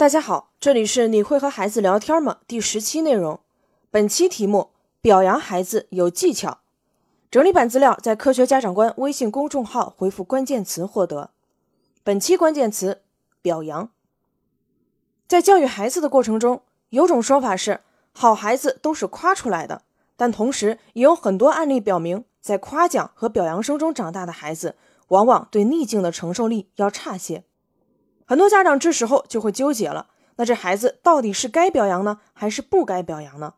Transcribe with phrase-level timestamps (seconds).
[0.00, 2.38] 大家好，这里是你会和孩子聊天吗？
[2.46, 3.38] 第十期内容，
[3.90, 4.70] 本期题目：
[5.02, 6.60] 表扬孩子有技巧。
[7.30, 11.32] 整理版资料在科学家长官微信公众号回复关键词获得。
[12.02, 13.02] 本期关键词：
[13.42, 13.90] 表扬。
[15.28, 17.82] 在教育孩子的过程中，有种说法是，
[18.12, 19.82] 好孩子都是夸出来的，
[20.16, 24.76] 但同时也有很多案例表明，在夸奖和表扬声中长大的孩子，
[25.08, 27.44] 往往对逆境的承受力要差些。
[28.30, 30.06] 很多家长这时候就会纠结了，
[30.36, 33.54] 那这孩子到底是该表扬呢，还是不该表扬呢？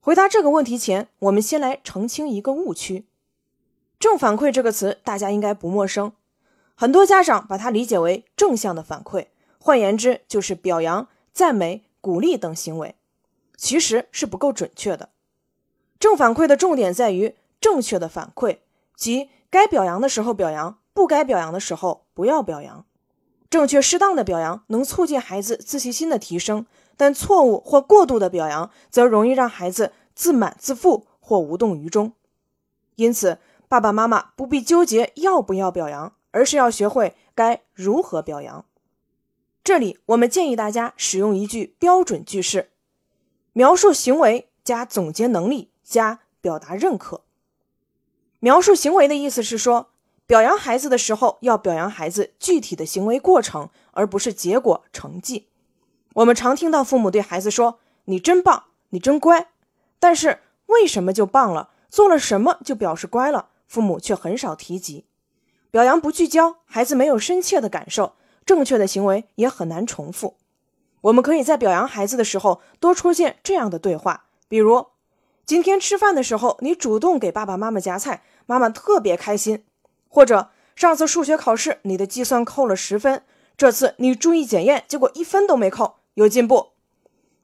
[0.00, 3.04] 回答这个问题前，我们先来澄清一个误区。
[3.98, 6.14] 正反馈这个词大家应该不陌生，
[6.74, 9.26] 很多家长把它理解为正向的反馈，
[9.58, 12.94] 换言之就是表扬、赞美、鼓励等行为，
[13.54, 15.10] 其实是不够准确的。
[16.00, 18.60] 正反馈的重点在于正确的反馈，
[18.96, 22.86] 即该表扬的时候表扬，不该表扬的时候不要表扬。
[23.50, 26.66] 正确适当的表扬能促进孩子自信心的提升，
[26.96, 32.12] 但错误或过度的表扬则容易让孩子自满自负或无动于衷。
[32.96, 38.64] 因此，爸爸妈妈不必纠结要不要表扬，而是要学会该如何表扬。
[39.62, 42.70] 这里，我们建议大家使用一句标准句式：
[43.52, 47.22] 描述行为加总结能力加表达认可。
[48.40, 49.90] 描述行为的意思是说。
[50.26, 55.48] 表扬孩子的时候，要表扬孩子具体的行为过程，而不是结果成绩。
[56.14, 59.48] 我们常听到父母对孩子说：“你真棒，你真乖。”
[60.00, 61.70] 但是为什么就棒了？
[61.90, 63.48] 做了什么就表示乖了？
[63.66, 65.04] 父母却很少提及。
[65.70, 68.14] 表扬不聚焦，孩子没有深切的感受，
[68.46, 70.36] 正确的行为也很难重复。
[71.02, 74.86] 我们可以在表扬孩子的时候多出现这样的对话，比如
[75.44, 79.64] ：“今天吃饭的时候，你主动给爸爸妈妈夹菜，妈妈特别开心。”
[80.14, 83.24] 或者上次数学考试你的计算扣了十分，
[83.56, 86.68] 这次你注意检验，结果一分都没扣，有进步。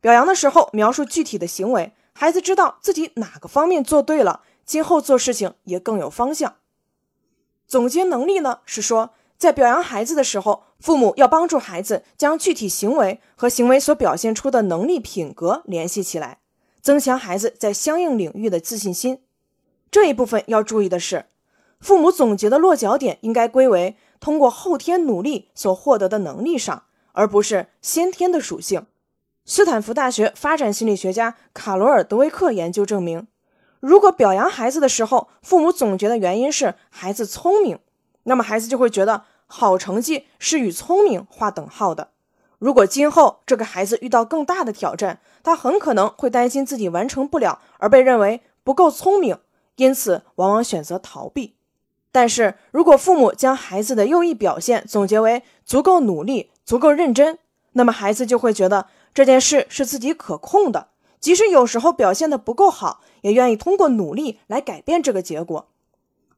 [0.00, 6.54] 表扬的时候描述具体的行为，孩子知道自己哪个方面做对了，今后做事情也更有方向。
[7.68, 16.38] 总结能力呢，是说在表扬孩子的时候，父母要帮助孩子将具体行为和行为所表现出的能力品格联系起来，
[16.80, 19.20] 增强孩子在相应领域的自信心。
[19.90, 21.26] 这一部分要注意的是。
[21.84, 28.86] 父母总结的落脚点应该归为通过后天努力所获得的能力上，而不是先天的属性。
[29.44, 33.26] 斯坦福大学发展心理学家卡罗尔·德维克研究证明，
[33.80, 37.78] 如果表扬孩子的时候，父母总结的原因是孩子聪明，
[38.22, 42.12] 那么孩子就会觉得好成绩是与聪明划等号的。
[42.58, 49.38] 如果今后这个孩子遇到更大的挑战，他很可能会担心自己完成不了，而被认为不够聪明，
[49.76, 51.56] 因此往往选择逃避。
[52.14, 57.40] 但是如果父母将孩子的优异表现总结为足够努力、足够认真，
[57.72, 65.66] 那么孩子就会觉得这件事是自己可控的，即使有时候表现的不够好，也愿意通过努力来改变这个结果。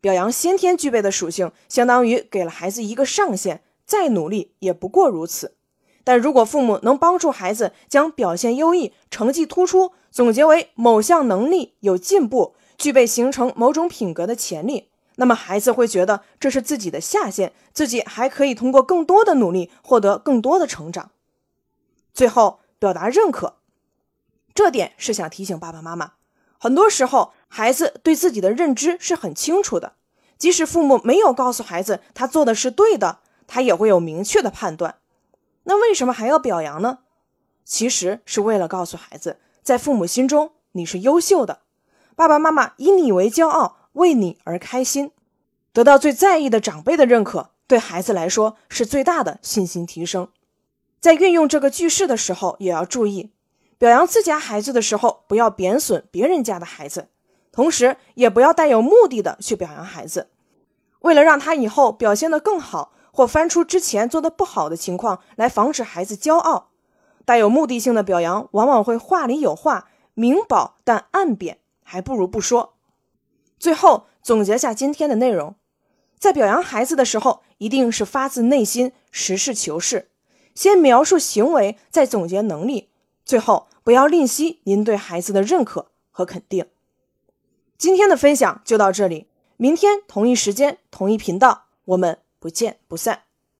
[0.00, 5.56] 表扬先天具备的属性，相当于给了孩子一个上限，再努力也不过如此。
[6.04, 14.90] 但如果父母能帮助孩子将表现优异、成绩突出总结为某项能力有进步，具备形成某种品格的潜力。
[15.16, 21.10] 那么孩子会觉得这是自己的下限，自己还可以通过更多的努力获得更多的成长。
[22.12, 23.56] 最后表达认可，
[24.54, 26.12] 这点是想提醒爸爸妈妈，
[26.58, 29.94] 很多时候孩子对自己的认知是很清楚的，
[30.36, 34.96] 即使父母没有告诉孩子他做的是对的，他也会有明确的判断。
[35.64, 36.98] 那为什么还要表扬呢？
[37.64, 41.60] 其实是为了告诉孩子，在父母心中你是优秀的，
[42.14, 43.83] 爸爸妈妈以你为骄傲。
[43.94, 45.10] 为你而开心，
[45.72, 50.28] 得到最在意的长辈的认可，对孩子来说是最大的信心提升。
[51.00, 53.32] 在运用这个句式的时候，也要注意，
[53.76, 57.08] 表扬自家孩子的时候，不要贬损别人家的孩子，
[57.50, 60.28] 同时也不要带有目的的去表扬孩子，
[61.00, 66.70] 为了让他以后表现得更好，或翻出之前做的不好的情况来防止孩子骄傲。
[67.24, 72.73] 带有目的性的表扬，往往会话里有话，明褒但暗贬，还不如不说。
[73.64, 75.54] 最后总结下今天的内容，
[76.18, 80.10] 在表扬孩子的时候，一定是发自内心、实事求是，
[80.54, 82.90] 先描述行为，再总结能力，
[83.24, 86.66] 最后不要吝惜您对孩子的认可和肯定。
[87.78, 93.22] 今天的分享就到这里，明天同一时间同一频道，我们不见不散。